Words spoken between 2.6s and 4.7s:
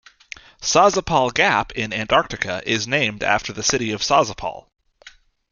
is named after the city of Sozopol.